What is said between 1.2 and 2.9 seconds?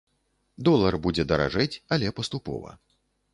даражэць, але паступова.